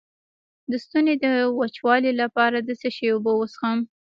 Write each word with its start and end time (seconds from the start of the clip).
د 0.71 0.73
ستوني 0.83 1.15
د 1.25 1.25
وچوالي 1.59 2.11
لپاره 2.21 2.57
د 2.61 2.69
څه 2.79 2.89
شي 2.95 3.07
اوبه 3.13 3.31
وڅښم؟ 3.35 3.77